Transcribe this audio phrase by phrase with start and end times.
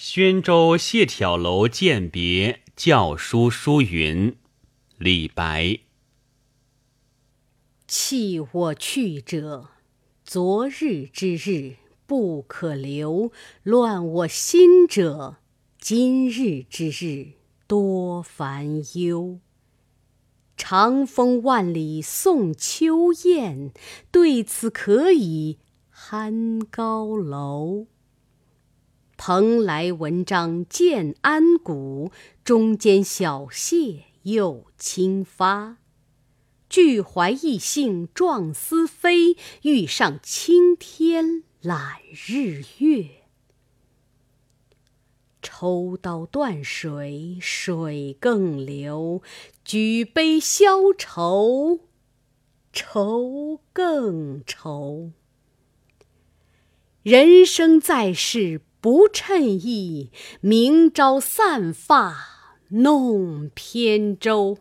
[0.00, 4.36] 宣州谢眺楼饯别，教书书云。
[4.96, 5.80] 李白。
[7.88, 9.70] 弃我去者，
[10.24, 13.32] 昨日之日不可留；
[13.64, 15.38] 乱我心者，
[15.80, 17.32] 今日之日
[17.66, 19.40] 多烦忧。
[20.56, 23.72] 长风万里送秋雁，
[24.12, 25.58] 对此可以
[25.92, 27.88] 酣高楼。
[29.28, 32.10] 蓬莱文章建安骨，
[32.44, 35.76] 中间小谢又清发。
[36.70, 43.26] 俱怀逸兴壮思飞，欲上青天揽日月。
[45.42, 49.20] 抽刀断水，水更流；
[49.62, 51.80] 举杯消愁，
[52.72, 55.10] 愁更愁。
[57.02, 60.10] 人生在世不称意，
[60.40, 62.16] 明朝散发
[62.68, 64.56] 弄扁舟。